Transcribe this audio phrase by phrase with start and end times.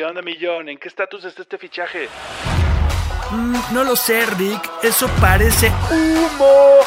[0.00, 0.66] ¿qué onda, Millón?
[0.70, 2.08] ¿En qué estatus está este fichaje?
[3.32, 4.70] Mm, no lo sé, Rick.
[4.82, 6.78] Eso parece humo.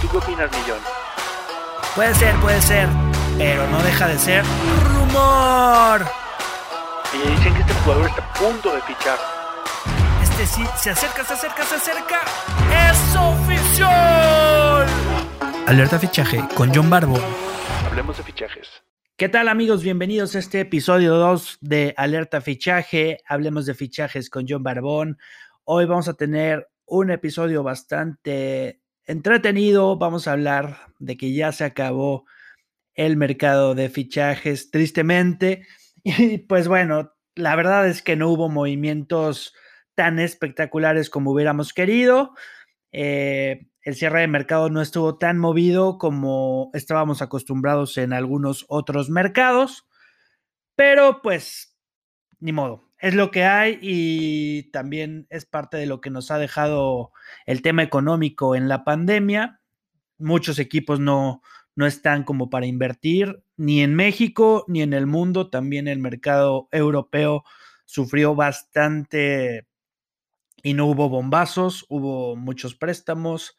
[0.00, 0.78] ¿Tú qué opinas, Millón?
[1.94, 2.88] Puede ser, puede ser.
[3.36, 4.42] Pero no deja de ser
[4.86, 6.00] rumor.
[7.12, 9.18] Y dicen que este jugador está a punto de fichar.
[10.22, 12.20] Este sí, se acerca, se acerca, se acerca.
[12.88, 14.86] ¡Es oficial!
[15.66, 17.18] Alerta fichaje con John Barbo.
[17.86, 18.82] Hablemos de fichajes.
[19.18, 19.82] ¿Qué tal amigos?
[19.82, 23.16] Bienvenidos a este episodio 2 de Alerta Fichaje.
[23.26, 25.16] Hablemos de fichajes con John Barbón.
[25.64, 29.96] Hoy vamos a tener un episodio bastante entretenido.
[29.96, 32.26] Vamos a hablar de que ya se acabó
[32.92, 35.66] el mercado de fichajes, tristemente.
[36.04, 39.54] Y pues bueno, la verdad es que no hubo movimientos
[39.94, 42.34] tan espectaculares como hubiéramos querido.
[42.92, 49.10] Eh, el cierre de mercado no estuvo tan movido como estábamos acostumbrados en algunos otros
[49.10, 49.86] mercados,
[50.74, 51.78] pero pues
[52.40, 56.38] ni modo, es lo que hay y también es parte de lo que nos ha
[56.38, 57.12] dejado
[57.46, 59.60] el tema económico en la pandemia.
[60.18, 61.40] Muchos equipos no,
[61.76, 66.68] no están como para invertir ni en México ni en el mundo, también el mercado
[66.72, 67.44] europeo
[67.84, 69.68] sufrió bastante
[70.66, 73.56] y no hubo bombazos, hubo muchos préstamos.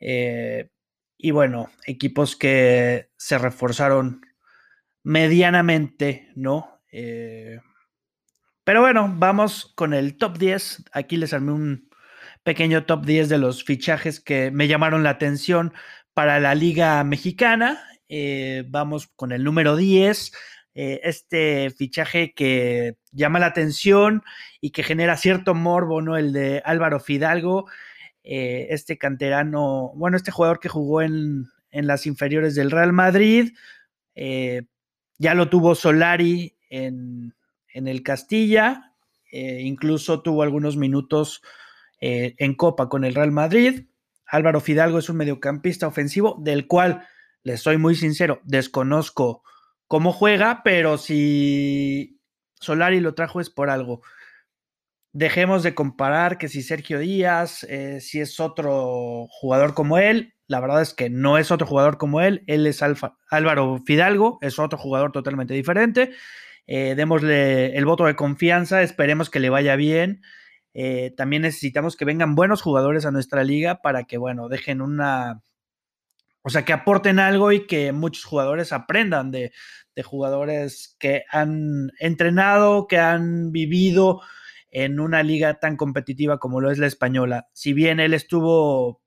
[0.00, 0.68] Eh,
[1.16, 4.20] y bueno, equipos que se reforzaron
[5.04, 6.82] medianamente, ¿no?
[6.90, 7.60] Eh,
[8.64, 10.86] pero bueno, vamos con el top 10.
[10.90, 11.88] Aquí les armé un
[12.42, 15.72] pequeño top 10 de los fichajes que me llamaron la atención
[16.14, 17.80] para la Liga Mexicana.
[18.08, 20.32] Eh, vamos con el número 10.
[20.74, 24.22] este fichaje que llama la atención
[24.60, 26.16] y que genera cierto morbo, ¿no?
[26.16, 27.66] El de Álvaro Fidalgo,
[28.22, 33.52] eh, este canterano, bueno, este jugador que jugó en, las inferiores del Real Madrid,
[34.14, 34.62] eh,
[35.18, 37.34] ya lo tuvo Solari en,
[37.72, 38.92] el Castilla,
[39.30, 41.42] eh, incluso tuvo algunos minutos
[42.02, 43.84] en Copa con el Real Madrid.
[44.26, 47.06] Álvaro Fidalgo es un mediocampista ofensivo del cual,
[47.42, 49.42] les soy muy sincero, desconozco
[49.86, 52.19] cómo juega, pero si
[52.60, 54.02] Solari lo trajo es por algo.
[55.12, 60.60] Dejemos de comparar que si Sergio Díaz, eh, si es otro jugador como él, la
[60.60, 64.78] verdad es que no es otro jugador como él, él es Álvaro Fidalgo, es otro
[64.78, 66.12] jugador totalmente diferente.
[66.66, 70.22] Eh, démosle el voto de confianza, esperemos que le vaya bien.
[70.72, 75.42] Eh, también necesitamos que vengan buenos jugadores a nuestra liga para que, bueno, dejen una,
[76.42, 79.52] o sea, que aporten algo y que muchos jugadores aprendan de,
[80.02, 84.20] jugadores que han entrenado, que han vivido
[84.70, 87.48] en una liga tan competitiva como lo es la española.
[87.52, 89.02] Si bien él estuvo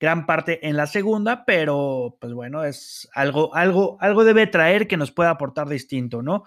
[0.00, 4.96] gran parte en la segunda, pero pues bueno, es algo, algo, algo debe traer que
[4.96, 6.44] nos pueda aportar distinto, ¿no?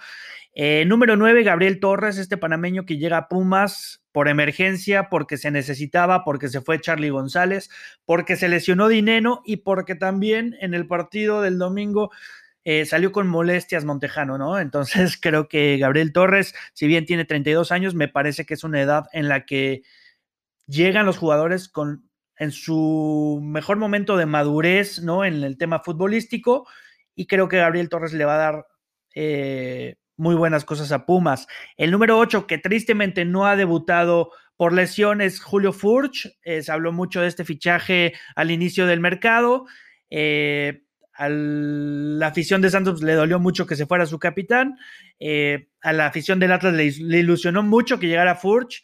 [0.56, 5.52] Eh, número 9, Gabriel Torres, este panameño que llega a Pumas por emergencia, porque se
[5.52, 7.70] necesitaba, porque se fue Charlie González,
[8.06, 12.12] porque se lesionó Dineno y porque también en el partido del domingo
[12.66, 14.60] eh, salió con molestias Montejano, ¿no?
[14.60, 18.82] Entonces creo que Gabriel Torres, si bien tiene 32 años, me parece que es una
[18.82, 19.84] edad en la que
[20.68, 25.24] llegan los jugadores con en su mejor momento de madurez, ¿no?
[25.24, 26.68] En el tema futbolístico
[27.16, 28.68] y creo que Gabriel Torres le va a dar
[29.16, 31.48] eh, muy buenas cosas a Pumas.
[31.78, 36.38] El número 8, que tristemente no ha debutado por lesiones, Julio Furch.
[36.44, 39.66] Eh, se habló mucho de este fichaje al inicio del mercado.
[40.10, 40.83] Eh,
[41.16, 44.78] a la afición de Santos le dolió mucho que se fuera su capitán.
[45.20, 46.86] Eh, a la afición del Atlas le,
[47.20, 48.84] ilusionó mucho que llegara Furch.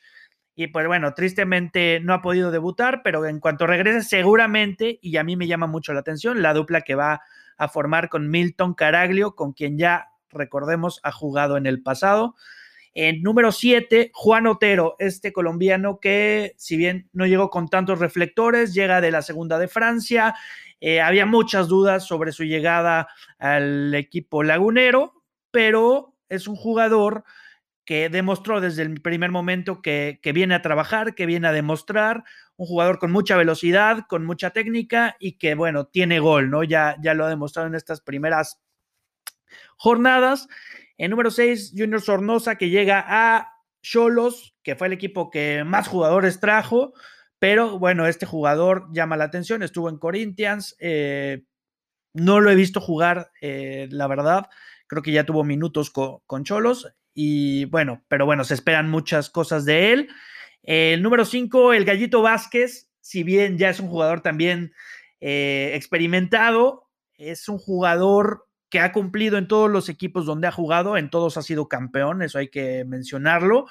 [0.55, 5.23] Y pues bueno, tristemente no ha podido debutar, pero en cuanto regrese seguramente, y a
[5.23, 7.21] mí me llama mucho la atención, la dupla que va
[7.57, 12.35] a formar con Milton Caraglio, con quien ya recordemos, ha jugado en el pasado.
[12.93, 18.73] En número 7, Juan Otero, este colombiano que, si bien no llegó con tantos reflectores,
[18.73, 20.35] llega de la segunda de Francia.
[20.81, 23.07] Eh, había muchas dudas sobre su llegada
[23.37, 27.23] al equipo lagunero, pero es un jugador
[27.89, 32.23] que demostró desde el primer momento que, viene a trabajar, que viene a demostrar,
[32.55, 36.63] un jugador con mucha velocidad, con mucha técnica y que, bueno, tiene gol, ¿no?
[36.63, 38.61] Ya, ya lo ha demostrado en estas primeras
[39.75, 40.47] jornadas.
[40.99, 45.87] En número 6, Junior Sornosa, que llega a Cholos, que fue el equipo que más
[45.87, 46.93] jugadores trajo.
[47.39, 51.43] Pero bueno, este jugador llama la atención, estuvo en Corinthians, eh,
[52.13, 54.47] no lo he visto jugar, eh, la verdad,
[54.87, 59.63] creo que ya tuvo minutos con, Cholos y bueno, pero bueno, se esperan muchas cosas
[59.63, 60.09] de él.
[60.63, 64.73] El número 5, el Gallito Vázquez, si bien ya es un jugador también
[65.21, 70.97] eh, experimentado, es un jugador que ha cumplido en todos los equipos donde ha jugado,
[70.97, 73.65] en todos ha sido campeón, eso hay que mencionarlo.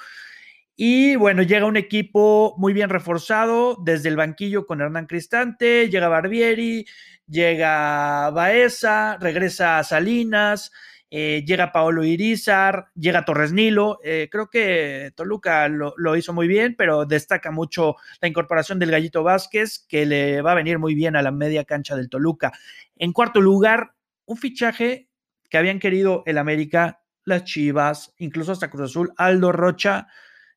[0.81, 6.07] Y bueno, llega un equipo muy bien reforzado desde el banquillo con Hernán Cristante, llega
[6.07, 6.87] Barbieri,
[7.27, 10.71] llega Baeza, regresa Salinas,
[11.11, 13.99] eh, llega Paolo Irizar, llega Torres Nilo.
[14.05, 18.93] Eh, creo que Toluca lo, lo, hizo muy bien, pero destaca mucho la incorporación del
[18.93, 22.53] Gallito Vázquez, que le va a venir muy bien a la media cancha del Toluca.
[22.95, 23.95] En cuarto lugar,
[24.27, 25.09] un fichaje
[25.51, 30.07] que habían querido el América, las Chivas, incluso hasta Cruz Azul, Aldo Rocha,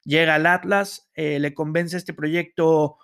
[0.03, 2.97] llega al Atlas, eh, le convence este proyecto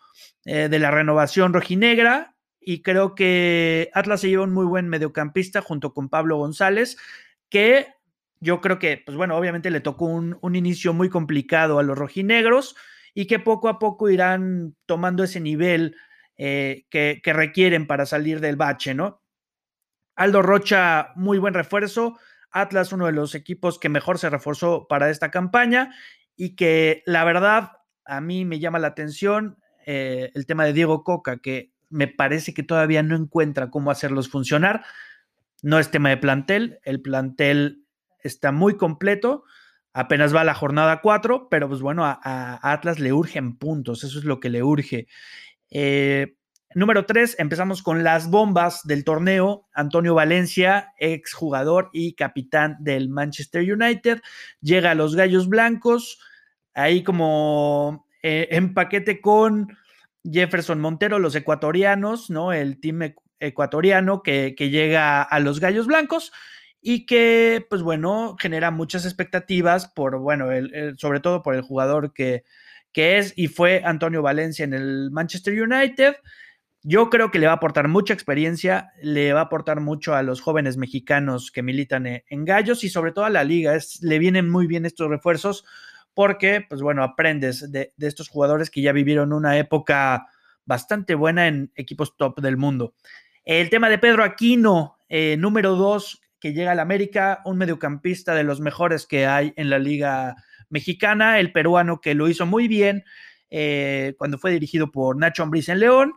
[0.45, 5.61] eh, de la renovación rojinegra y creo que Atlas se lleva un muy buen mediocampista
[5.61, 6.97] junto con Pablo González,
[7.49, 7.87] que
[8.39, 11.97] yo creo que, pues bueno, obviamente le tocó un, un inicio muy complicado a los
[11.97, 12.75] rojinegros
[13.13, 15.95] y que poco a poco irán tomando ese nivel
[16.37, 19.23] eh, que, que requieren para salir del bache, ¿no?
[20.15, 22.19] Aldo Rocha, muy buen refuerzo.
[22.51, 25.95] Atlas, uno de los equipos que mejor se reforzó para esta campaña
[26.37, 27.71] y que la verdad
[28.05, 32.53] a mí me llama la atención eh, el tema de Diego Coca, que me parece
[32.53, 34.85] que todavía no encuentra cómo hacerlos funcionar.
[35.63, 37.83] No es tema de plantel, el plantel
[38.23, 39.43] está muy completo,
[39.93, 44.03] apenas va a la jornada 4, pero pues bueno, a, a, Atlas le urgen puntos,
[44.03, 45.07] eso es lo que le urge.
[45.71, 46.36] Eh,
[46.77, 49.67] Número tres, empezamos con las bombas del torneo.
[49.73, 54.21] Antonio Valencia, exjugador y capitán del Manchester United,
[54.61, 56.19] llega a los Gallos Blancos,
[56.75, 59.75] ahí como eh, en paquete con
[60.23, 62.53] Jefferson Montero, los ecuatorianos, ¿no?
[62.53, 66.31] El team ecuatoriano que, llega a los Gallos Blancos
[66.79, 72.13] y que, pues bueno, genera muchas expectativas por, bueno, el, sobre todo por el jugador
[72.13, 72.43] que,
[72.91, 76.17] que es y fue Antonio Valencia en el Manchester United.
[76.89, 80.23] Yo creo que le va a aportar mucha experiencia, le va a aportar mucho a
[80.23, 83.77] los jóvenes mexicanos que militan e, en Gallos y sobre todo a la liga.
[83.99, 85.65] Le vienen muy bien estos refuerzos
[86.13, 90.27] porque, pues bueno, aprendes de, de estos jugadores que ya vivieron una época
[90.63, 92.93] bastante buena en equipos top del mundo.
[93.43, 98.45] El tema de Pedro Aquino, eh, número dos, que llega al América, un mediocampista de
[98.45, 100.37] los mejores que hay en la liga
[100.69, 103.03] mexicana, el peruano que lo hizo muy bien
[103.49, 106.13] eh, cuando fue dirigido por Nacho Ambriz en León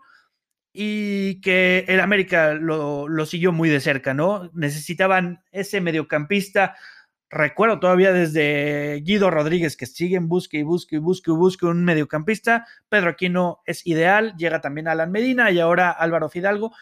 [0.72, 4.50] y que el América lo, siguió muy de cerca, ¿no?
[4.54, 6.76] Necesitaban ese mediocampista.
[7.28, 11.66] Recuerdo todavía desde Guido Rodríguez que sigue en busca y busca y busca y busca
[11.66, 12.66] un mediocampista.
[12.88, 16.72] Pedro Aquino es ideal, llega también Alan Medina y ahora Álvaro Fidalgo.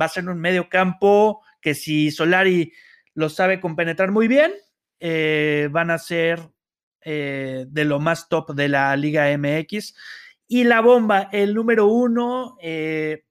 [0.00, 2.72] Va a ser un mediocampo que si Solari
[3.14, 4.52] lo sabe compenetrar muy bien,
[5.00, 6.40] eh, van a ser
[7.04, 9.94] eh, de lo más top de la Liga MX.
[10.46, 13.24] Y la bomba, el número uno, eh,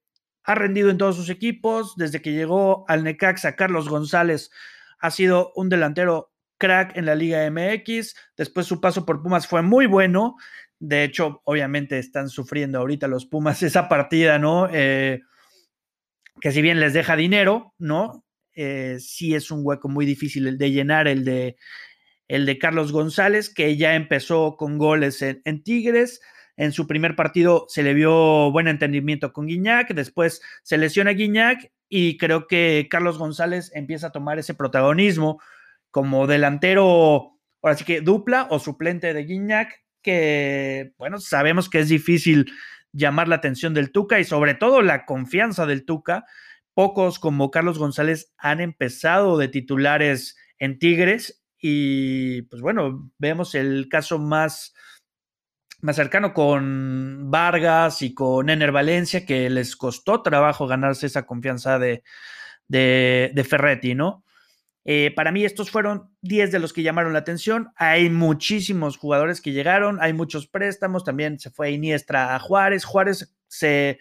[0.51, 1.95] ha rendido en todos sus equipos.
[1.95, 4.51] Desde que llegó al Necaxa, Carlos González
[4.99, 8.15] ha sido un delantero crack en la Liga MX.
[8.37, 10.35] Después su paso por Pumas fue muy bueno.
[10.79, 14.69] De hecho, obviamente están sufriendo ahorita los Pumas esa partida, ¿no?
[14.71, 15.21] Eh,
[16.39, 18.25] que si bien les deja dinero, ¿no?
[18.53, 21.55] Eh, sí es un hueco muy difícil el de llenar el de,
[22.27, 26.19] el de Carlos González, que ya empezó con goles en, en Tigres
[26.61, 31.71] en su primer partido se le vio buen entendimiento con Guiñac, después se lesiona Guiñac
[31.89, 35.41] y creo que Carlos González empieza a tomar ese protagonismo
[35.89, 41.89] como delantero, ahora sí que dupla o suplente de Guiñac, que bueno, sabemos que es
[41.89, 42.51] difícil
[42.93, 46.25] llamar la atención del Tuca y sobre todo la confianza del Tuca.
[46.75, 53.87] Pocos como Carlos González han empezado de titulares en Tigres y pues bueno, vemos el
[53.89, 54.75] caso más
[55.81, 61.79] más cercano con Vargas y con Ener Valencia, que les costó trabajo ganarse esa confianza
[61.79, 62.03] de,
[62.67, 64.23] de, Ferretti, ¿no?
[64.83, 67.69] Eh, para mí estos fueron 10 de los que llamaron la atención.
[67.75, 73.35] Hay muchísimos jugadores que llegaron, hay muchos préstamos, también se fue Iniestra a Juárez, Juárez
[73.47, 73.99] se...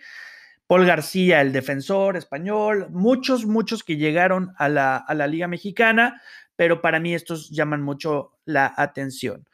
[0.66, 6.22] Paul García, el defensor español, muchos, muchos que llegaron a la, a la Liga Mexicana,
[6.54, 9.48] pero para mí estos llaman mucho la atención.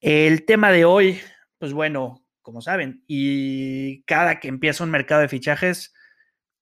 [0.00, 1.18] El tema de hoy,
[1.64, 5.94] pues bueno, como saben, y cada que empieza un mercado de fichajes,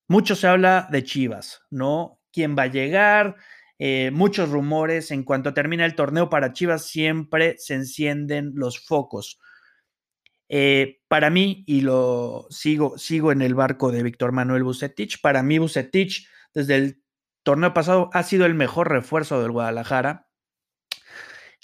[0.07, 2.21] mucho se habla de Chivas, ¿no?
[2.33, 3.35] ¿Quién va a llegar?
[3.81, 5.11] Eh, muchos rumores.
[5.11, 9.41] En cuanto termina el torneo para Chivas, siempre se encienden los focos.
[10.49, 15.43] Eh, para mí, y lo sigo, sigo en el barco de Víctor Manuel Bucetich, para
[15.43, 17.03] mí Bucetich desde el
[17.43, 20.29] torneo pasado ha sido el mejor refuerzo del Guadalajara.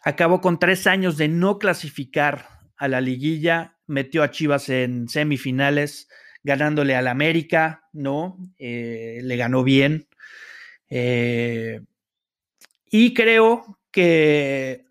[0.02, 6.08] Acabó con tres años de no clasificar a la liguilla, metió a Chivas en semifinales,
[6.42, 8.38] ganándole al América, ¿no?
[8.58, 10.08] Eh, le ganó bien.
[10.90, 11.80] Eh,
[12.90, 14.86] Y creo que,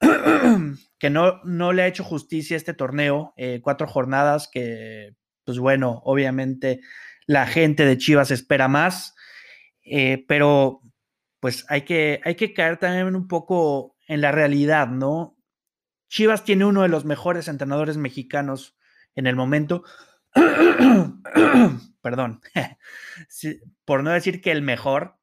[0.98, 3.34] que no, no le ha hecho justicia este torneo.
[3.36, 5.14] Eh, cuatro jornadas que,
[5.44, 6.80] pues bueno, obviamente
[7.26, 9.14] la gente de Chivas espera más,
[10.28, 10.80] pero
[11.40, 15.35] pues hay que, hay que caer también un poco en la realidad, ¿no?
[16.08, 18.76] Chivas tiene uno de los mejores entrenadores mexicanos
[19.14, 19.84] en el momento.
[22.02, 22.40] Perdón,
[23.84, 25.18] por no decir que el mejor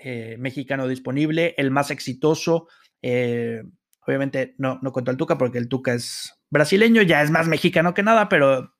[0.00, 2.68] eh, mexicano disponible, el más exitoso.
[3.02, 3.62] Eh,
[4.06, 7.94] obviamente no, no cuento al Tuca porque el Tuca es brasileño, ya es más mexicano
[7.94, 8.74] que nada, pero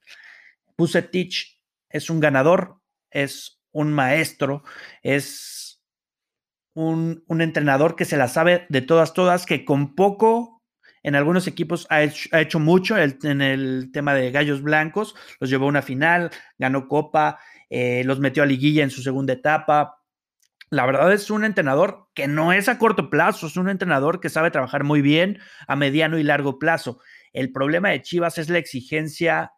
[0.76, 4.62] Bucetich es un ganador, es un maestro,
[5.02, 5.82] es
[6.74, 10.55] un, entrenador que se la sabe de todas, todas, que con poco
[11.06, 15.68] en algunos equipos ha hecho, mucho en el tema de Gallos Blancos, los llevó a
[15.68, 17.38] una final, ganó Copa,
[17.70, 20.02] eh, los metió a liguilla en su segunda etapa.
[20.68, 24.30] La verdad es un entrenador que no es a corto plazo, es un entrenador que
[24.30, 26.98] sabe trabajar muy bien a mediano y largo plazo.
[27.32, 29.52] El problema de Chivas es la exigencia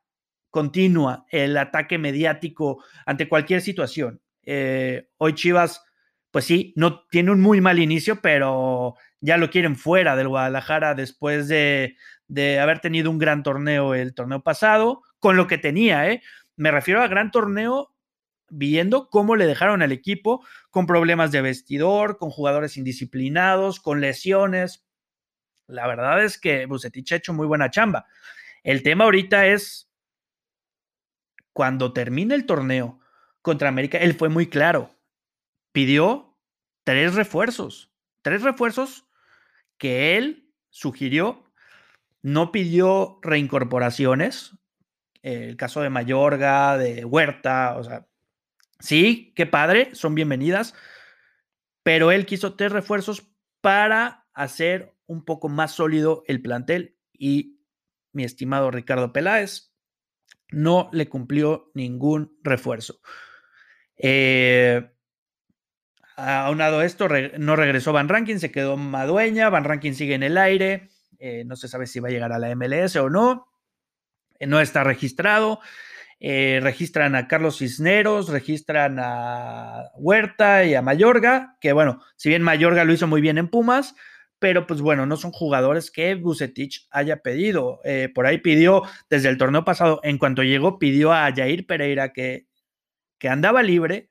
[0.50, 4.20] continua, el ataque mediático ante cualquier situación.
[4.42, 5.82] Eh, hoy Chivas,
[6.30, 10.94] pues sí, no tiene un muy mal inicio, pero ya lo quieren fuera del Guadalajara
[10.94, 11.96] después de,
[12.28, 16.22] de haber tenido un gran torneo el torneo pasado, con lo que tenía, ¿eh?
[16.56, 17.94] Me refiero a gran torneo
[18.50, 24.86] viendo cómo le dejaron al equipo con problemas de vestidor, con jugadores indisciplinados, con lesiones.
[25.66, 28.06] La verdad es que Bucetich ha hecho muy buena chamba.
[28.62, 29.90] El tema ahorita es
[31.52, 33.00] cuando termina el torneo
[33.42, 34.90] contra América, él fue muy claro.
[35.72, 36.36] Pidió
[36.84, 39.07] tres refuerzos, tres refuerzos
[39.78, 41.44] que él sugirió.
[42.22, 44.52] No pidió reincorporaciones.
[45.22, 48.06] El caso de Mayorga, de Huerta, o sea,
[48.78, 50.74] sí, qué padre, son bienvenidas,
[51.82, 53.26] pero él quiso tres refuerzos
[53.60, 57.58] para hacer un poco más sólido el plantel y
[58.12, 59.74] mi estimado Ricardo Peláez
[60.50, 63.00] no le cumplió ningún refuerzo.
[63.96, 64.90] Eh,
[66.18, 67.08] aunado esto,
[67.38, 71.54] no regresó Van Rankin, se quedó Madueña, Van Rankin sigue en el aire, eh, no
[71.54, 73.46] se sabe si va a llegar a la MLS o no,
[74.38, 75.60] eh, no está registrado.
[76.20, 82.42] Eh, registran a Carlos Cisneros, registran a Huerta y a Mayorga, que bueno, si bien
[82.42, 83.94] Mayorga lo hizo muy bien en Pumas,
[84.40, 87.80] pero pues bueno, no son jugadores que Bucetich haya pedido.
[88.16, 92.48] Por ahí pidió, desde el torneo pasado, en cuanto llegó, pidió a Jair Pereira que,
[93.18, 94.10] que andaba libre,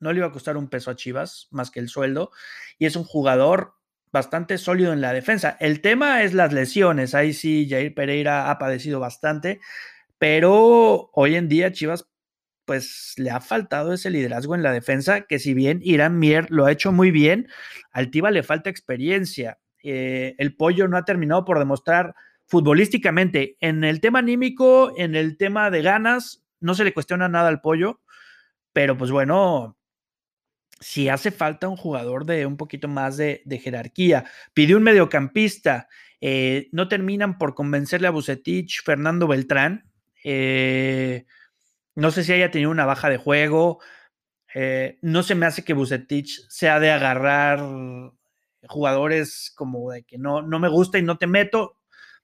[0.00, 2.30] no le iba a costar un peso a Chivas, más que el sueldo,
[2.78, 3.74] y es un jugador
[4.12, 5.56] bastante sólido en la defensa.
[5.60, 9.60] El tema es las lesiones, ahí sí Jair Pereira ha padecido bastante,
[10.18, 12.08] pero hoy en día Chivas
[12.64, 16.64] pues le ha faltado ese liderazgo en la defensa, que si bien Irán Mier lo
[16.64, 17.48] ha hecho muy bien,
[17.90, 19.58] al Tiva le falta experiencia.
[19.82, 22.14] Eh, el pollo no ha terminado por demostrar
[22.46, 23.56] futbolísticamente.
[23.60, 27.60] En el tema anímico, en el tema de ganas, no se le cuestiona nada al
[27.60, 28.00] pollo,
[28.72, 29.76] pero pues bueno,
[30.84, 34.26] si hace falta un jugador de un poquito más de, jerarquía.
[34.52, 35.88] Pidió un mediocampista,
[36.20, 39.90] eh, no terminan por convencerle a Bucetich, Fernando Beltrán.
[40.22, 41.24] Eh,
[41.94, 43.80] no sé si haya tenido una baja de juego.
[45.00, 47.60] no se me hace que Bucetich sea de agarrar
[48.68, 51.78] jugadores como de que no, no me gusta y no te meto.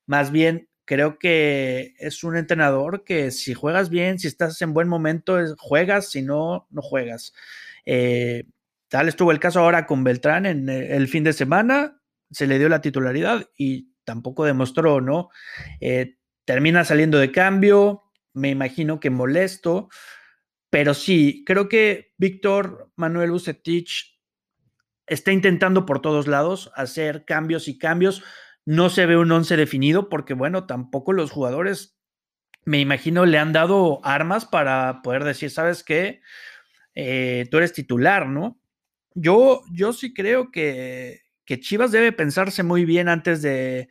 [0.05, 4.89] Más bien, creo que es un entrenador que si juegas bien, si estás en buen
[4.89, 7.33] momento, juegas, si no, no juegas.
[7.87, 8.45] Eh,
[8.89, 12.69] tal estuvo el caso ahora con Beltrán en el fin de semana, se le dio
[12.69, 15.29] la titularidad y tampoco demostró, ¿no?
[15.81, 19.89] Eh, termina saliendo de cambio, me imagino que molesto,
[20.71, 24.21] pero sí, creo que Víctor Manuel Bucetich
[25.07, 28.23] está intentando por todos lados hacer cambios y cambios.
[28.65, 31.99] No se ve un once definido porque, bueno, tampoco los jugadores,
[32.65, 36.21] me imagino, le han dado armas para poder decir, ¿sabes qué?
[37.03, 38.61] Eh, tú eres titular, ¿no?
[39.15, 43.89] Yo, yo sí creo que, que Chivas debe pensarse muy bien antes de,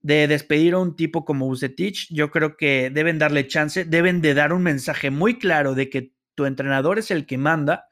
[0.00, 2.08] de despedir a un tipo como Bucetich.
[2.10, 6.14] Yo creo que deben darle chance, deben de dar un mensaje muy claro de que
[6.34, 7.90] tu entrenador es el que manda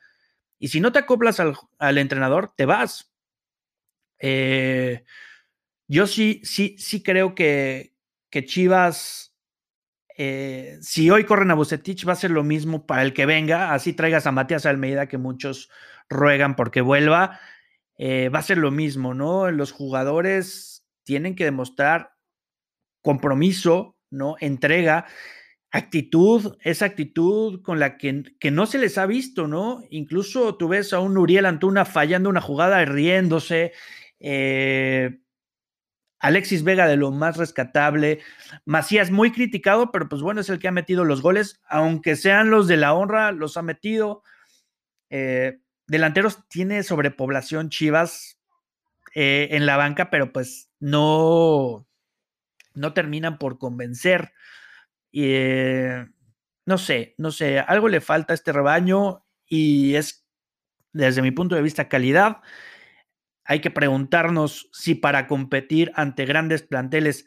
[0.59, 3.13] y si no te acoplas al, entrenador, te vas.
[4.19, 5.05] Eh,
[5.87, 7.95] yo sí, sí, sí creo que,
[8.31, 9.28] que Chivas,
[10.21, 13.73] eh, si hoy corren a Bucetich, va a ser lo mismo para el que venga.
[13.73, 15.71] Así traigas a Matías Almeida, que muchos
[16.09, 17.39] ruegan porque vuelva.
[17.97, 19.51] Eh, va a ser lo mismo, ¿no?
[19.53, 22.15] Los jugadores tienen que demostrar
[23.01, 24.35] compromiso, ¿no?
[24.41, 25.07] Entrega.
[25.71, 29.83] actitud, esa actitud con la que, que, no se les ha visto, ¿no?
[29.91, 33.73] Incluso tú ves a un Uriel Antuna fallando una jugada riéndose.
[34.19, 35.19] Eh,
[36.21, 38.21] Alexis Vega de lo más rescatable.
[38.65, 42.51] Macías muy criticado, pero pues bueno, es el que ha metido los goles, aunque sean
[42.51, 44.23] los de la honra, los ha metido.
[45.11, 48.41] Eh, delanteros tiene sobrepoblación Chivas
[49.15, 51.87] eh, en la banca, pero pues no,
[52.75, 54.33] no terminan por convencer.
[55.13, 56.07] Eh,
[56.67, 60.27] no sé, no sé, algo le falta a este rebaño y es,
[60.93, 62.39] desde mi punto de vista, calidad.
[63.51, 67.25] Hay que preguntarnos si para competir ante grandes planteles,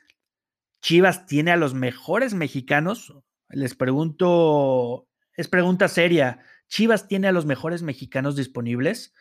[0.79, 3.15] Chivas tiene a los mejores mexicanos.
[3.49, 9.15] Les pregunto, es pregunta seria, ¿Chivas tiene a los mejores mexicanos disponibles?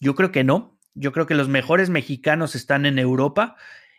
[0.00, 0.78] Yo creo que no.
[0.94, 3.56] Yo creo que los mejores mexicanos están en Europa.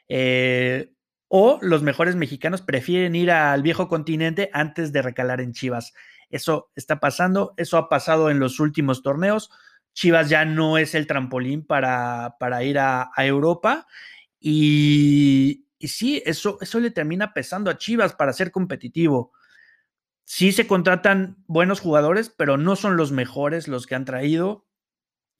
[0.09, 0.95] Eh,
[1.27, 5.93] o los mejores mexicanos prefieren ir al viejo continente antes de recalar en Chivas.
[6.31, 9.51] Eso está pasando, eso ha pasado en los últimos torneos.
[9.93, 13.87] Chivas ya no es el trampolín para, para ir a, Europa
[14.39, 19.33] y, sí, eso, eso le termina pesando a Chivas para ser competitivo.
[20.23, 24.65] Sí se contratan buenos jugadores, pero no son los mejores los que han traído.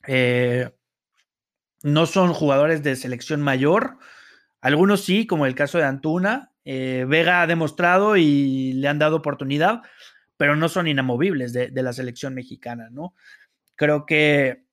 [0.08, 0.70] Eh,
[1.84, 3.98] no son jugadores de selección mayor.
[4.60, 6.52] Algunos sí, como el caso de Antuna.
[6.64, 9.82] Eh, Vega ha demostrado y le han dado oportunidad,
[10.38, 13.16] pero no son inamovibles de, la selección mexicana, ¿no?
[13.82, 14.68] Creo que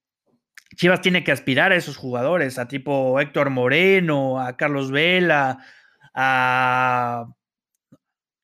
[0.76, 5.64] Chivas tiene que aspirar a esos jugadores, a tipo Héctor Moreno, a Carlos Vela,
[6.12, 7.24] a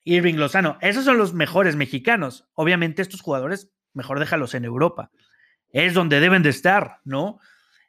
[0.05, 0.79] Irving Lozano.
[0.81, 2.49] Esos son los mejores mexicanos.
[2.55, 5.11] Obviamente estos jugadores, mejor déjalos en Europa.
[5.69, 7.39] Es donde deben de estar, ¿no?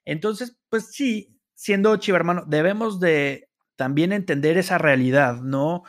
[0.05, 5.85] Entonces, pues sí, siendo hermano, debemos de también entender esa realidad, ¿no?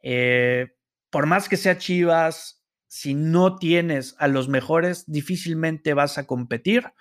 [0.00, 0.74] Eh,
[1.10, 2.63] por más que sea Chivas,
[2.94, 6.92] si no tienes a los mejores, difícilmente vas a competir.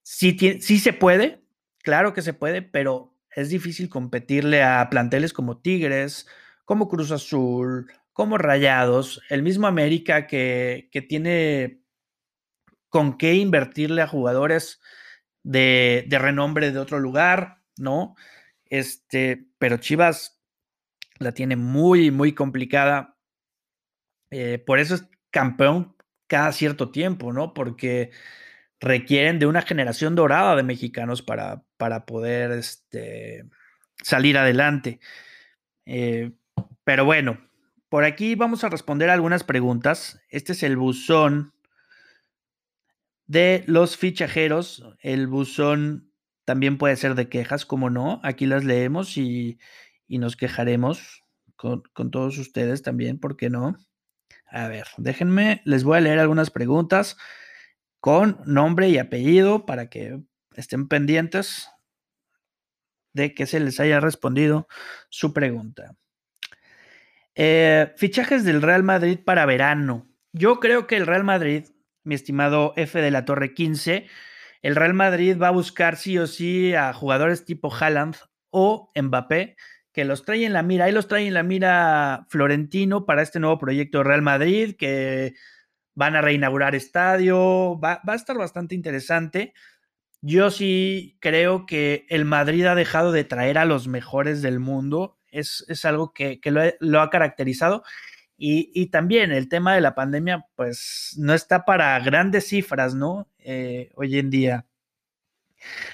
[0.00, 1.44] Sí, se puede,
[1.82, 6.26] claro que se puede, pero es difícil competirle a planteles como Tigres,
[6.64, 11.82] como Cruz Azul, como Rayados, el mismo América que, que tiene
[12.88, 14.80] con qué invertirle a jugadores
[15.42, 18.16] de, renombre de otro lugar, ¿no?
[18.64, 20.40] Este, pero Chivas
[21.18, 23.13] la tiene muy, muy complicada.
[24.36, 25.94] Eh, por eso es campeón
[26.26, 27.54] cada cierto tiempo, ¿no?
[27.54, 28.10] Porque
[28.80, 33.44] requieren de una generación dorada de mexicanos para, para poder este,
[34.02, 34.98] salir adelante.
[35.86, 36.32] Eh,
[36.82, 37.38] pero bueno,
[37.88, 40.20] por aquí vamos a responder algunas preguntas.
[40.30, 41.54] Este es el buzón
[43.28, 44.84] de los fichajeros.
[44.98, 46.10] El buzón
[46.44, 48.20] también puede ser de quejas, como no.
[48.24, 49.60] Aquí las leemos y,
[50.08, 51.22] nos quejaremos
[51.54, 53.78] con, todos ustedes también, ¿por qué no?
[54.54, 57.16] A ver, déjenme, les voy a leer algunas preguntas
[58.00, 60.20] con nombre y apellido para que
[60.54, 61.68] estén pendientes
[63.12, 64.68] de que se les haya respondido
[65.08, 65.96] su pregunta.
[67.34, 70.06] Eh, fichajes del Real Madrid para verano.
[70.32, 71.64] Yo creo que el Real Madrid
[72.04, 74.06] mi estimado F de la Torre 15,
[74.62, 78.16] el Real Madrid va a buscar sí o sí a jugadores tipo Haaland
[78.50, 79.56] o Mbappé,
[79.94, 80.84] que los trae en la mira.
[80.84, 85.34] Ahí los trae en la mira Florentino para este nuevo proyecto de Real Madrid, que
[85.94, 87.80] van a reinaugurar estadio.
[87.80, 89.54] Va, a estar bastante interesante.
[90.20, 95.18] Yo sí creo que el Madrid ha dejado de traer a los mejores del mundo.
[95.30, 97.84] Es, es algo que, lo, lo ha caracterizado
[98.36, 103.28] y, también el tema de la pandemia, pues no está para grandes cifras, ¿no?
[103.38, 104.66] Eh, hoy en día.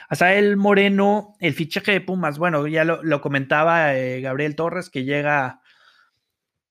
[0.09, 5.05] Hasta el Moreno, el fichaje de Pumas, bueno, ya lo, comentaba eh, Gabriel Torres, que
[5.05, 5.61] llega,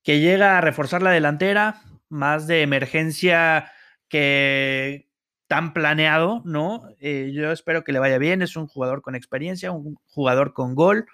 [0.04, 3.72] que llega a reforzar la delantera, más de emergencia
[4.08, 5.10] que
[5.48, 6.84] tan planeado, ¿no?
[7.00, 10.76] Eh, yo espero que le vaya bien, es un jugador con experiencia, un jugador con
[10.76, 11.08] gol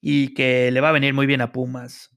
[0.00, 2.10] y que le va a venir muy bien a Pumas.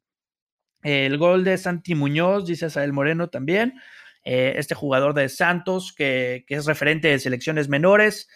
[0.83, 3.75] El gol de Santi Muñoz, dice Sael Moreno también.
[4.23, 8.29] Eh, este jugador de Santos, que, es referente de selecciones menores,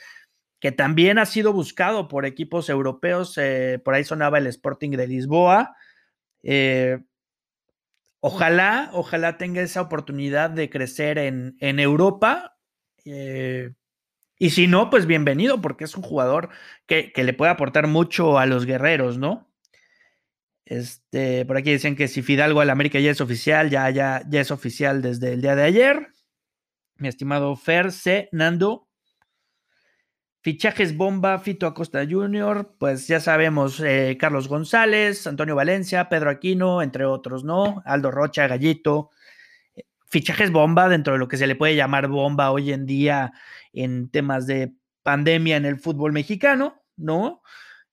[0.66, 3.38] que también ha sido buscado por equipos europeos.
[3.38, 5.76] Eh, por ahí sonaba el Sporting de Lisboa.
[6.42, 7.04] Eh,
[8.20, 12.58] ojalá, ojalá tenga esa oportunidad de crecer en, Europa.
[13.06, 16.50] y si no, pues bienvenido, porque es un jugador
[16.88, 19.48] que, que le puede aportar mucho a los guerreros, ¿no?
[20.66, 24.42] Este, por aquí decían que si Fidalgo al América ya es oficial, ya, ya, ya
[24.42, 26.08] es oficial desde el día de ayer.
[26.96, 28.30] Mi estimado Fer C.
[28.32, 28.85] Nando.
[30.46, 36.84] Fichajes bomba, Fito Acosta Jr., pues ya sabemos, eh, Carlos González, Antonio Valencia, Pedro Aquino,
[36.84, 37.82] entre otros, ¿no?
[37.84, 39.10] Aldo Rocha, Gallito.
[40.06, 43.34] Fichajes bomba dentro de lo que se le puede llamar bomba hoy en día
[43.74, 47.42] en temas de pandemia en el fútbol mexicano, ¿no?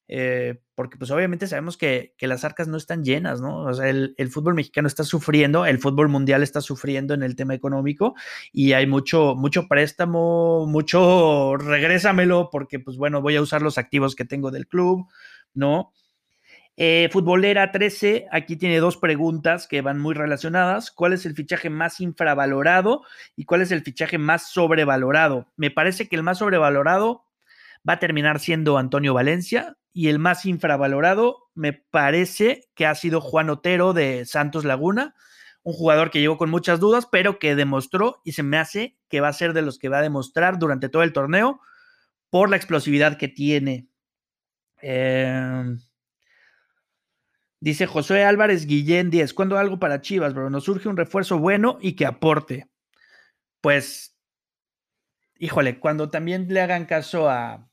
[0.06, 3.58] Eh, porque pues obviamente sabemos que, las arcas no están llenas, ¿no?
[3.66, 7.54] O sea, el, fútbol mexicano está sufriendo, el fútbol mundial está sufriendo en el tema
[7.54, 8.16] económico
[8.52, 14.16] y hay mucho, mucho préstamo, mucho regrésamelo porque pues bueno, voy a usar los activos
[14.16, 15.06] que tengo del club,
[15.54, 15.92] ¿no?
[16.76, 20.90] Eh, futbolera 13, aquí tiene dos preguntas que van muy relacionadas.
[20.90, 23.02] ¿Cuál es el fichaje más infravalorado
[23.36, 25.46] y cuál es el fichaje más sobrevalorado?
[25.54, 27.24] Me parece que el más sobrevalorado
[27.88, 33.20] va a terminar siendo Antonio Valencia y el más infravalorado me parece que ha sido
[33.20, 35.14] Juan Otero de Santos Laguna,
[35.62, 39.20] un jugador que llegó con muchas dudas, pero que demostró y se me hace que
[39.20, 41.60] va a ser de los que va a demostrar durante todo el torneo
[42.30, 43.88] por la explosividad que tiene.
[44.80, 45.78] Em,
[47.60, 50.50] dice José Álvarez Guillén 10, ¿cuándo algo para Chivas, bro?
[50.50, 52.68] Nos surge un refuerzo bueno y que aporte.
[53.60, 54.16] Pues,
[55.38, 57.68] híjole, cuando también le hagan caso a,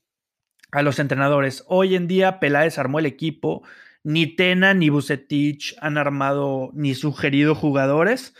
[0.72, 1.64] a los entrenadores.
[1.68, 3.64] Hoy en día Peláez armó el equipo,
[4.04, 8.34] ni Tena ni Bucetich han armado ni sugerido jugadores.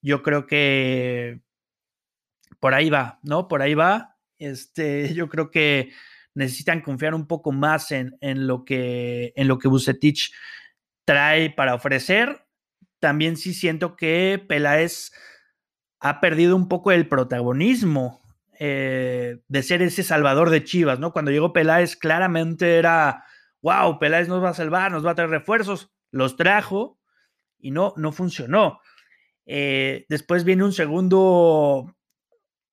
[0.00, 1.42] Yo creo que
[2.60, 3.48] por ahí va, ¿no?
[3.48, 4.16] Por ahí va.
[4.38, 5.92] Este, yo creo que
[6.34, 10.32] necesitan confiar un poco más en, en lo que en lo que Bucetich
[11.04, 12.46] trae para ofrecer.
[13.00, 15.12] También sí siento que Peláez
[16.00, 18.21] ha perdido un poco el protagonismo
[18.64, 21.12] eh, de ser ese salvador de Chivas, ¿no?
[21.12, 23.24] Cuando llegó Peláez, claramente era,
[23.60, 25.90] wow, Peláez nos va a salvar, nos va a traer refuerzos.
[26.12, 27.00] Los trajo
[27.58, 28.78] y no, no funcionó.
[29.46, 31.92] Eh, después viene un segundo,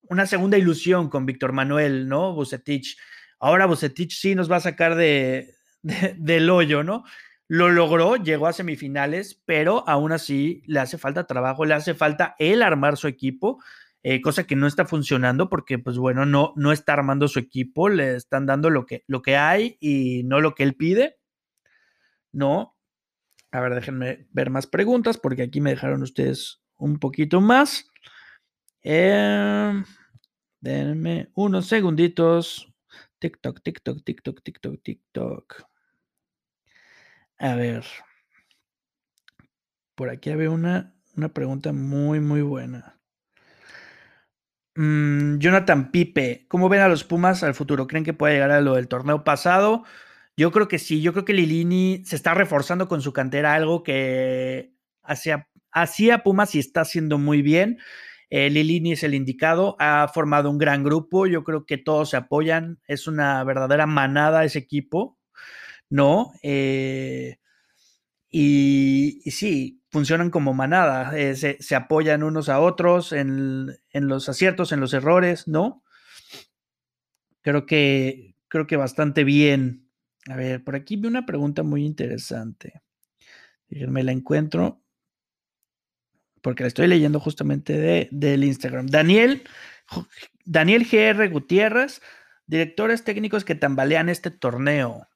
[0.03, 2.35] una segunda ilusión con Víctor Manuel, ¿no?
[2.35, 2.95] Bucetich.
[3.39, 7.03] Ahora Bucetich sí nos va a sacar de, del hoyo, ¿no?
[7.47, 12.35] Lo logró, llegó a semifinales, pero aún así le hace falta trabajo, le hace falta
[12.37, 13.59] él armar su equipo.
[14.01, 17.89] Eh, cosa que no está funcionando porque, pues bueno, no, no está armando su equipo,
[17.89, 21.17] le están dando lo que, lo que hay y no lo que él pide.
[22.31, 22.77] No.
[23.51, 27.89] A ver, déjenme ver más preguntas porque aquí me dejaron ustedes un poquito más.
[28.83, 29.83] Eh,
[30.61, 32.67] denme unos segunditos.
[33.19, 35.63] TikTok, TikTok, TikTok, TikTok, TikTok.
[37.37, 37.85] A ver.
[39.95, 42.98] Por aquí había una, una pregunta muy, muy buena.
[44.75, 47.87] Mm, Jonathan Pipe, ¿cómo ven a los Pumas al futuro?
[47.87, 49.83] ¿Creen que puede llegar a lo del torneo pasado?
[50.37, 53.83] Yo creo que sí, yo creo que Lilini se está reforzando con su cantera, algo
[53.83, 57.79] que hacía, Pumas y está haciendo muy bien.
[58.29, 62.17] Eh, Lilini es el indicado, ha formado un gran grupo, yo creo que todos se
[62.17, 65.17] apoyan, es una verdadera manada ese equipo,
[65.89, 66.33] ¿no?
[66.43, 67.37] Eh,
[68.29, 74.79] y, sí, funcionan como manada, eh, se, apoyan unos a otros en, los aciertos, en
[74.79, 75.83] los errores, ¿no?
[77.41, 79.89] Creo que, creo que bastante bien.
[80.27, 82.81] A ver, por aquí vi una pregunta muy interesante.
[83.69, 84.81] Me la encuentro
[86.41, 88.87] porque la estoy leyendo justamente de, del Instagram.
[88.87, 89.43] Daniel,
[90.45, 92.01] Daniel GR Gutiérrez,
[92.45, 95.09] directores técnicos que tambalean este torneo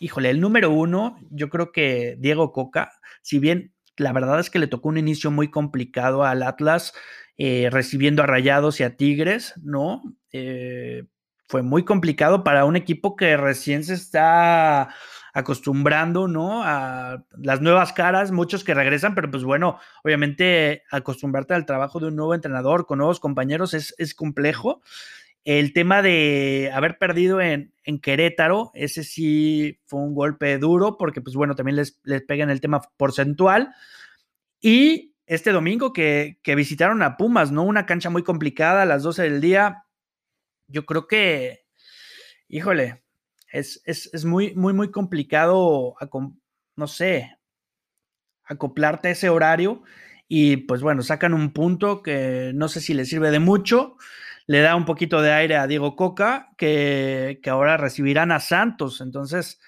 [0.00, 2.90] híjole, el número uno, yo creo que Diego Coca,
[3.22, 6.94] si bien la verdad es que le tocó un inicio muy complicado al Atlas,
[7.36, 10.02] eh, recibiendo a Rayados y a Tigres, ¿no?
[10.32, 11.04] Eh,
[11.46, 14.94] fue muy complicado para un equipo que recién se está
[15.32, 16.62] acostumbrando, ¿no?
[16.64, 22.06] A las nuevas caras, muchos que regresan, pero pues bueno, obviamente acostumbrarte al trabajo de
[22.06, 24.80] un nuevo entrenador con nuevos compañeros es, es complejo.
[25.44, 27.72] El tema de haber perdido en,
[28.02, 32.50] Querétaro, ese sí fue un golpe duro porque, pues bueno, también les, les pega en
[32.50, 33.74] el tema porcentual.
[34.60, 37.62] Y este domingo que, visitaron a Pumas, ¿no?
[37.62, 39.84] Una cancha muy complicada a las 12 del día.
[40.66, 41.66] Yo creo que,
[42.48, 43.04] híjole,
[43.52, 45.94] es, es, muy, muy, muy complicado,
[46.76, 47.38] no sé,
[48.42, 49.82] acoplarte a ese horario.
[50.26, 53.96] Y pues bueno, sacan un punto que no sé si les sirve de mucho
[54.50, 59.00] le da un poquito de aire a Diego Coca, que, ahora recibirán a Santos.
[59.00, 59.60] Entonces,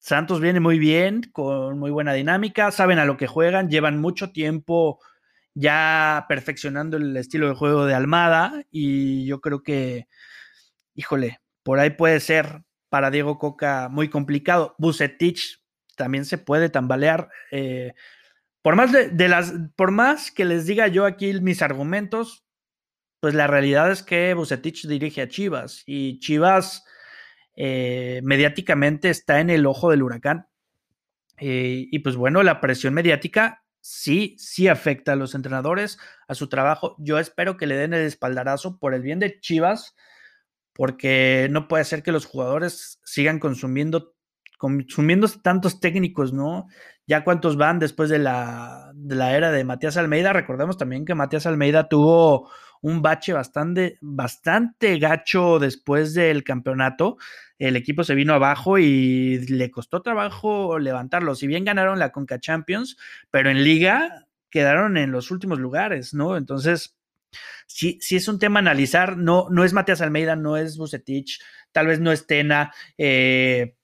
[0.00, 4.32] Santos viene muy bien, con muy buena dinámica, saben a lo que juegan, llevan mucho
[4.32, 4.98] tiempo
[5.54, 10.08] ya perfeccionando el estilo de juego de Almada y yo creo que,
[10.94, 14.74] híjole, por ahí puede ser para Diego Coca muy complicado.
[14.78, 15.62] Bucetich
[15.94, 17.28] también se puede tambalear.
[17.52, 17.92] Eh,
[18.62, 22.42] por, más de, las, por más que les diga yo aquí mis argumentos,
[23.22, 26.84] pues la realidad es que Bucetich dirige a Chivas y Chivas
[27.54, 30.48] eh, mediáticamente está en el ojo del huracán.
[31.38, 36.48] Eh, y pues bueno, la presión mediática sí, sí afecta a los entrenadores, a su
[36.48, 36.96] trabajo.
[36.98, 39.94] Yo espero que le den el espaldarazo por el bien de Chivas,
[40.72, 44.16] porque no puede ser que los jugadores sigan consumiendo,
[44.58, 46.66] consumiendo tantos técnicos, ¿no?
[47.06, 50.32] Ya cuántos van después de la, de la era de Matías Almeida.
[50.32, 52.50] Recordemos también que Matías Almeida tuvo
[52.82, 57.16] un bache bastante, bastante gacho después del campeonato.
[57.58, 61.34] El equipo se vino abajo y le costó trabajo levantarlo.
[61.34, 62.96] Si bien ganaron la Conca Champions,
[63.30, 66.36] pero en liga quedaron en los últimos lugares, ¿no?
[66.36, 66.98] Entonces,
[67.66, 69.16] sí, sí es un tema a analizar.
[69.16, 71.40] No, no es Matías Almeida, no es Bucetich,
[71.70, 72.74] tal vez no es Tena.
[72.98, 73.76] Eh,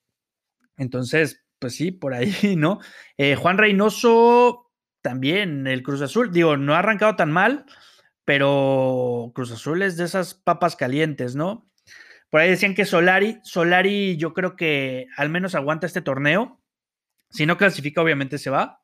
[0.76, 2.80] entonces, pues sí, por ahí, ¿no?
[3.16, 7.64] Eh, Juan Reynoso también, el Cruz Azul, digo, no ha arrancado tan mal
[8.29, 11.67] pero Cruz Azul es de esas papas calientes, ¿no?
[12.29, 16.61] Por ahí decían que Solari, Solari yo creo que al menos aguanta este torneo.
[17.31, 18.83] Si no clasifica, obviamente se va.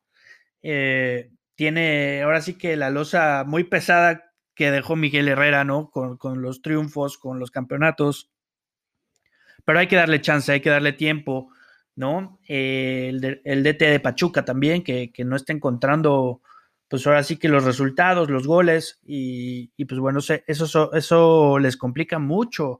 [0.63, 5.91] Eh, tiene ahora sí que la losa muy pesada que dejó Miguel Herrera, ¿no?
[5.91, 8.31] Con, los triunfos, con los campeonatos.
[9.63, 11.51] Pero hay que darle chance, hay que darle tiempo,
[11.95, 12.39] ¿no?
[12.47, 13.09] Eh,
[13.43, 16.41] el, DT de Pachuca también, que, que no está encontrando
[16.87, 22.19] pues ahora sí que los resultados, los goles, y, pues bueno, eso, eso les complica
[22.19, 22.79] mucho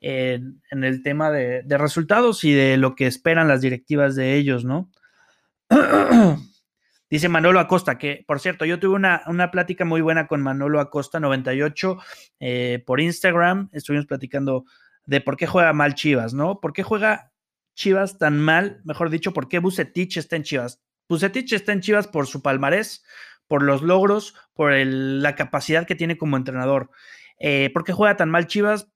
[0.00, 4.90] en, el tema de, resultados y de lo que esperan las directivas de ellos, ¿no?
[7.08, 11.20] Dice Manolo Acosta, que por cierto, yo tuve una, plática muy buena con Manolo Acosta
[11.20, 11.98] 98
[12.40, 14.64] eh, por Instagram, estuvimos platicando
[15.06, 16.60] de por qué juega mal Chivas, ¿no?
[16.60, 17.32] ¿Por qué juega
[17.74, 18.80] Chivas tan mal?
[18.84, 20.82] Mejor dicho, ¿por qué Bucetich está en Chivas?
[21.08, 23.04] Bucetich está en Chivas por su palmarés,
[23.48, 26.90] por los logros, por la capacidad que tiene como entrenador.
[27.38, 28.90] Eh, ¿Por qué juega tan mal Chivas?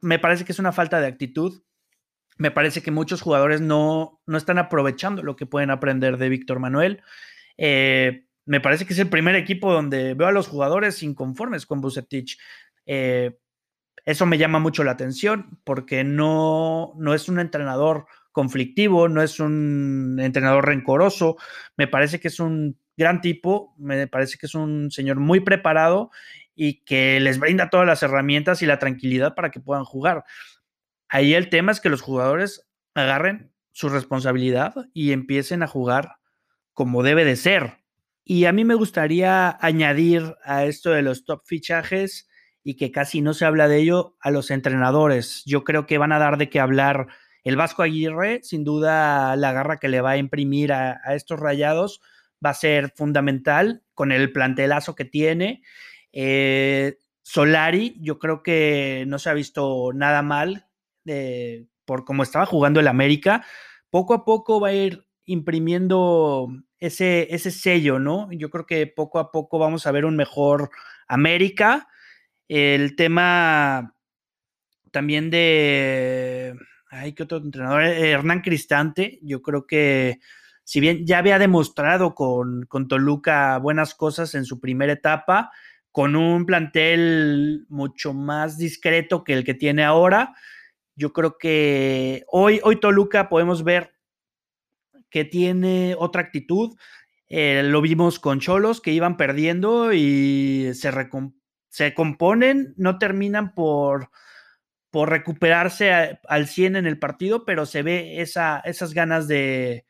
[0.00, 1.62] Me parece que es una falta de actitud.
[2.36, 6.60] Me parece que muchos jugadores no, no están aprovechando lo que pueden aprender de Víctor
[6.60, 7.02] Manuel.
[7.56, 11.80] Eh, me parece que es el primer equipo donde veo a los jugadores inconformes con
[11.80, 12.38] Bucetich.
[12.86, 13.38] Eh,
[14.04, 19.40] eso me llama mucho la atención porque no, no es un entrenador conflictivo, no es
[19.40, 21.36] un entrenador rencoroso.
[21.76, 26.10] Me parece que es un gran tipo, me parece que es un señor muy preparado
[26.54, 30.24] y que les brinda todas las herramientas y la tranquilidad para que puedan jugar.
[31.08, 36.16] Ahí el tema es que los jugadores agarren su responsabilidad y empiecen a jugar
[36.72, 37.78] como debe de ser.
[38.24, 42.28] Y a mí me gustaría añadir a esto de los top fichajes
[42.64, 45.44] y que casi no se habla de ello a los entrenadores.
[45.46, 47.06] Yo creo que van a dar de qué hablar
[47.44, 51.38] el Vasco Aguirre, sin duda la garra que le va a imprimir a, a estos
[51.38, 52.00] rayados
[52.44, 55.62] va a ser fundamental con el plantelazo que tiene.
[56.12, 60.66] Eh, Solari, yo creo que no se ha visto nada mal
[61.84, 63.44] por cómo estaba jugando el América.
[63.90, 66.48] Poco a poco va a ir imprimiendo
[66.78, 68.30] ese, ese sello, ¿no?
[68.32, 70.70] Yo creo que poco a poco vamos a ver un mejor
[71.06, 71.88] América.
[72.46, 73.94] El tema
[74.90, 76.54] también de.
[76.90, 77.82] Ay, ¿qué otro entrenador?
[77.82, 79.18] Hernán Cristante.
[79.22, 80.20] Yo creo que
[80.68, 85.50] si bien ya había demostrado con, con Toluca buenas cosas en su primera etapa,
[85.90, 90.34] con un plantel mucho más discreto que el que tiene ahora,
[90.94, 93.94] yo creo que hoy, hoy Toluca podemos ver
[95.08, 96.76] que tiene otra actitud.
[97.30, 100.92] Eh, lo vimos con Cholos que iban perdiendo y se,
[101.70, 104.10] se componen, no terminan por,
[104.90, 109.86] por recuperarse al 100 en el partido, pero se ve esa, esas ganas de,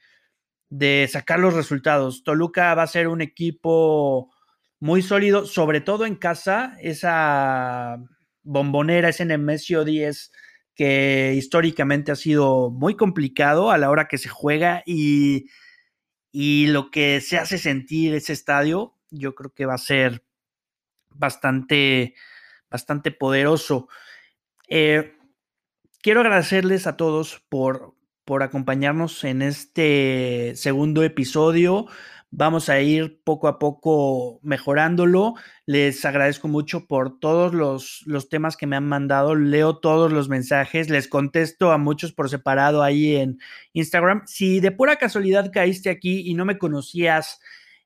[0.71, 2.25] de sacar los resultados.
[2.25, 4.33] Toluca va a ser un equipo
[4.81, 7.99] muy sólido, sobre todo en casa, esa
[8.43, 10.33] bombonera, ese Nemesio 10
[10.79, 15.47] que históricamente ha sido muy complicado a la hora que se juega y,
[16.31, 20.25] y lo que se hace sentir ese estadio, yo creo que va a ser
[21.11, 22.15] bastante,
[22.71, 23.89] bastante poderoso.
[24.69, 25.17] Eh,
[26.01, 27.97] quiero agradecerles a todos por,
[28.29, 31.87] por acompañarnos en este segundo episodio.
[32.31, 35.33] Vamos a ir poco a poco mejorándolo.
[35.65, 39.35] Les agradezco mucho por todos los, los, temas que me han mandado.
[39.35, 43.39] Leo todos los mensajes, les contesto a muchos por separado ahí en
[43.73, 44.25] Instagram.
[44.27, 47.41] Si de pura casualidad caíste aquí y no me conocías,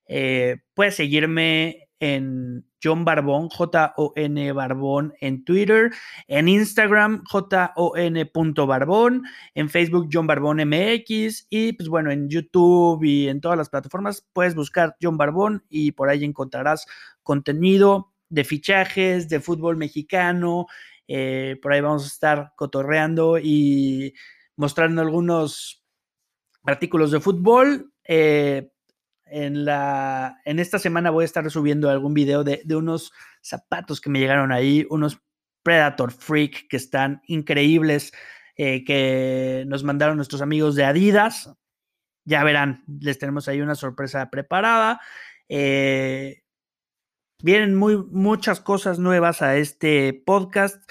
[0.08, 5.92] eh, puedes seguirme en John Barbón, J-O-N Barbón en Twitter,
[6.26, 9.22] en Instagram, J-O-N.barbón,
[9.54, 14.26] en Facebook, John Barbón MX, y pues bueno, en YouTube y en todas las plataformas
[14.32, 16.86] puedes buscar John Barbón y por ahí encontrarás
[17.22, 20.66] contenido de fichajes, de fútbol mexicano,
[21.08, 24.14] Eh, por ahí vamos a estar cotorreando y
[24.56, 25.84] mostrando algunos
[26.64, 27.92] artículos de fútbol.
[28.08, 28.71] Eh,
[29.32, 34.00] en, la, en esta semana voy a estar subiendo algún video de, de unos zapatos
[34.00, 35.20] que me llegaron ahí, unos
[35.62, 38.12] Predator Freak que están increíbles,
[38.56, 41.52] eh, que nos mandaron nuestros amigos de Adidas.
[42.24, 45.00] Ya verán, les tenemos ahí una sorpresa preparada.
[45.48, 46.42] Eh,
[47.42, 50.90] vienen muy, muchas cosas nuevas a este podcast.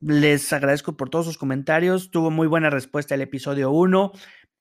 [0.00, 2.10] Les agradezco por todos sus comentarios.
[2.10, 4.12] Tuvo muy buena respuesta el episodio 1.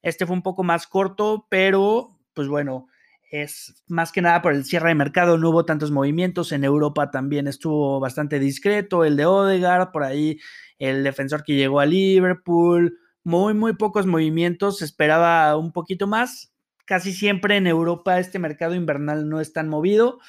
[0.03, 2.87] Este fue un poco más corto, pero pues bueno,
[3.31, 6.51] es más que nada por el cierre de mercado, no hubo tantos movimientos.
[6.51, 9.05] En Europa también estuvo bastante discreto.
[9.05, 10.39] El de Odegaard, por ahí
[10.79, 12.99] el defensor que llegó a Liverpool.
[13.23, 14.81] Muy, muy pocos movimientos.
[14.81, 16.53] Esperaba un poquito más.
[16.85, 20.19] Casi siempre en Europa este mercado invernal no es tan movido.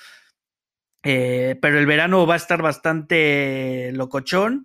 [1.02, 4.64] Eh, pero el verano va a estar bastante locochón.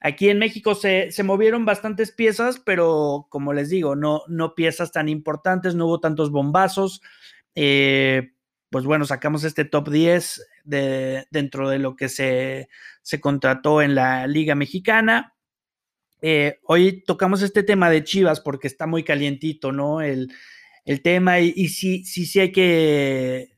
[0.00, 5.08] Aquí en México se, movieron bastantes piezas, pero como les digo, no, no piezas tan
[5.08, 7.02] importantes, no hubo tantos bombazos.
[7.56, 8.30] Eh,
[8.70, 12.68] pues bueno, sacamos este top 10 de, dentro de lo que se,
[13.02, 15.34] se contrató en la Liga Mexicana.
[16.20, 20.00] Eh, hoy tocamos este tema de Chivas porque está muy calientito, ¿no?
[20.00, 20.32] El,
[21.02, 23.57] tema y, y, sí, sí, sí hay que,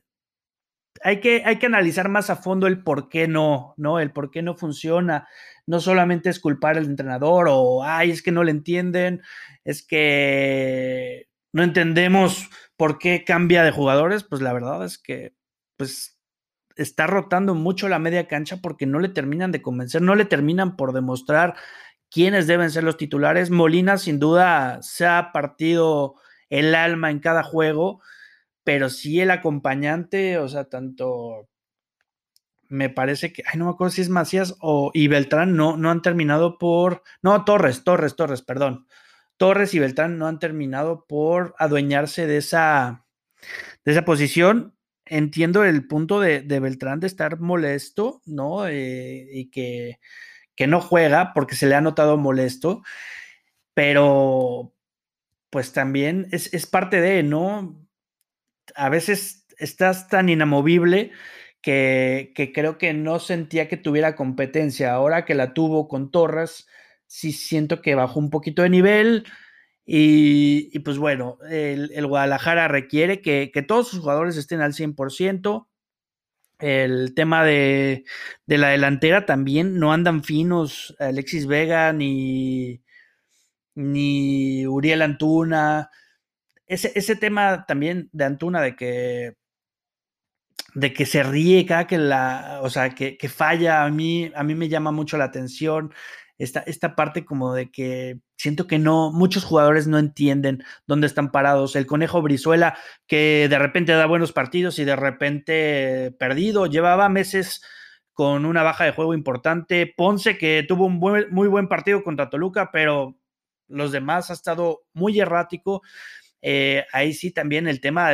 [1.02, 4.00] hay que, hay que analizar más a fondo el por qué no, ¿no?
[4.00, 5.28] El por qué no funciona.
[5.66, 9.22] No solamente es culpar al entrenador o, ay, es que no le entienden,
[9.64, 15.34] es que no entendemos por qué cambia de jugadores, pues la verdad es que
[15.76, 16.18] pues
[16.76, 20.76] está rotando mucho la media cancha porque no le terminan de convencer, no le terminan
[20.76, 21.54] por demostrar
[22.10, 23.50] quiénes deben ser los titulares.
[23.50, 26.14] Molina sin duda se ha partido
[26.48, 28.00] el alma en cada juego,
[28.64, 31.48] pero sí el acompañante, o sea, tanto
[32.70, 35.90] me parece que, ay, no me acuerdo si es Macías o y Beltrán no, no
[35.90, 38.86] han terminado por, no, Torres, Torres, Torres, perdón.
[39.36, 43.06] Torres y Beltrán no han terminado por adueñarse de esa,
[43.84, 44.76] de esa posición.
[45.06, 48.68] Entiendo el punto de, Beltrán de estar molesto, ¿no?
[48.68, 49.98] Eh, y que,
[50.54, 52.82] que no juega porque se le ha notado molesto,
[53.74, 54.74] pero
[55.50, 57.80] pues también es, es parte de, ¿no?
[58.74, 61.12] A veces estás tan inamovible
[61.62, 64.92] que, creo que no sentía que tuviera competencia.
[64.92, 66.66] Ahora que la tuvo con Torres,
[67.06, 69.26] sí siento que bajó un poquito de nivel.
[69.84, 75.66] Y, pues bueno, el, Guadalajara requiere que, todos sus jugadores estén al 100%.
[76.58, 78.04] El tema de,
[78.46, 82.82] la delantera también no andan finos Alexis Vega ni,
[83.74, 85.90] ni Uriel Antuna.
[86.70, 89.34] Ese, ese tema también de Antuna de que
[90.74, 94.44] de que se ríe cada que la, o sea, que, que, falla, a mí, a
[94.44, 95.92] mí me llama mucho la atención
[96.38, 101.32] esta, esta parte como de que siento que no, muchos jugadores no entienden dónde están
[101.32, 101.74] parados.
[101.74, 102.78] El conejo Brizuela,
[103.08, 107.62] que de repente da buenos partidos y de repente perdido, llevaba meses
[108.12, 109.92] con una baja de juego importante.
[109.96, 113.16] Ponce, que tuvo un muy buen partido contra Toluca, pero
[113.66, 115.82] los demás ha estado muy errático.
[116.42, 118.12] Eh, ahí sí también el tema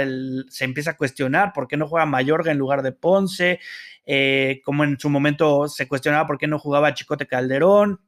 [0.49, 3.61] se empieza a cuestionar por qué no juega Mayorga en lugar de Ponce,
[4.05, 8.01] eh, como en su momento se cuestionaba por qué no jugaba Chicote Calderón.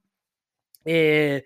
[0.85, 1.44] Eh,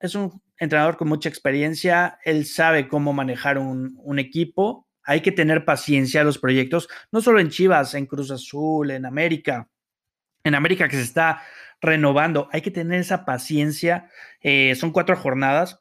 [0.00, 5.64] es un entrenador con mucha experiencia, él sabe cómo manejar un, equipo, hay que tener
[5.64, 9.68] paciencia a los proyectos, no solo en Chivas, en Cruz Azul, en América,
[10.44, 11.42] en América que se está
[11.80, 15.80] renovando, hay que tener esa paciencia, eh, son cuatro jornadas,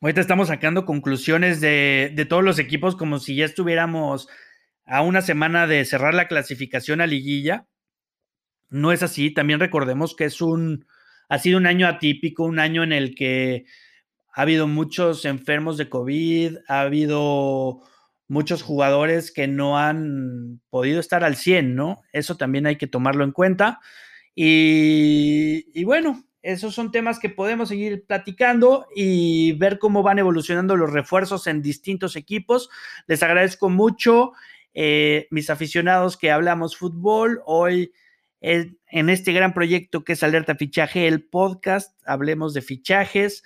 [0.00, 4.28] ahorita estamos sacando conclusiones de, todos los equipos como si ya estuviéramos
[4.86, 7.66] a una semana de cerrar la clasificación a liguilla,
[8.70, 9.32] no es así.
[9.32, 10.86] También recordemos que es un,
[11.28, 13.64] ha sido un año atípico, un año en el que
[14.32, 17.82] ha habido muchos enfermos de COVID, ha habido
[18.28, 22.02] muchos jugadores que no han podido estar al 100, ¿no?
[22.12, 23.80] Eso también hay que tomarlo en cuenta.
[24.34, 30.92] Y, bueno, esos son temas que podemos seguir platicando y ver cómo van evolucionando los
[30.92, 32.70] refuerzos en distintos equipos.
[33.06, 34.32] Les agradezco mucho,
[34.74, 37.40] eh, mis aficionados que hablamos fútbol.
[37.44, 37.92] Hoy
[38.40, 43.42] en este gran proyecto que es Alerta Fichaje, el podcast, hablemos de fichajes.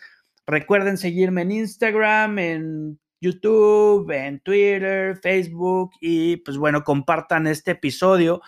[0.46, 8.42] Recuerden seguirme en Instagram, en YouTube, en Twitter, Facebook y pues bueno, compartan este episodio.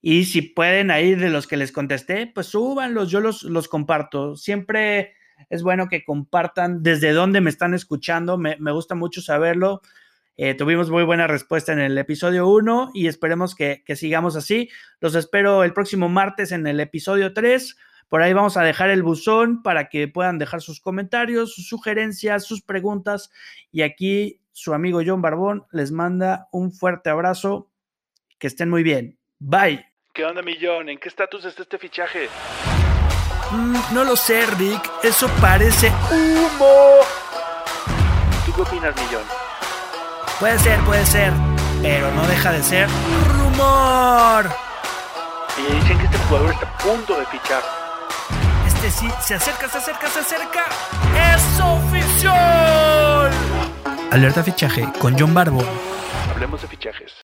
[0.00, 4.36] Y si pueden ahí de los que les contesté, pues súbanlos, yo los, los comparto.
[4.36, 5.14] Siempre
[5.50, 9.82] es bueno que compartan desde dónde me están escuchando, me, me gusta mucho saberlo.
[10.36, 14.70] Eh, tuvimos muy buena respuesta en el episodio 1 y esperemos que, que sigamos así.
[15.00, 17.76] Los espero el próximo martes en el episodio 3.
[18.08, 22.44] Por ahí vamos a dejar el buzón para que puedan dejar sus comentarios, sus sugerencias,
[22.44, 23.30] sus preguntas.
[23.72, 27.70] Y aquí su amigo John Barbón les manda un fuerte abrazo.
[28.38, 29.18] Que estén muy bien.
[29.40, 29.87] Bye.
[30.18, 30.88] ¿Qué onda, Millón?
[30.88, 32.28] ¿En qué estatus está este fichaje?
[33.52, 34.90] Mm, no lo sé, Rick.
[35.04, 36.96] Eso parece humo.
[38.44, 39.22] ¿Tú qué opinas, Millón?
[40.40, 41.32] Puede ser, puede ser.
[41.82, 42.88] Pero no deja de ser
[43.28, 44.50] rumor.
[45.56, 47.62] Y dicen que este jugador está a punto de fichar.
[48.66, 50.64] Este sí, se acerca, se acerca, se acerca.
[51.32, 53.30] ¡Es oficial!
[54.10, 55.68] Alerta fichaje con John Barbón.
[56.32, 57.14] Hablemos de fichajes.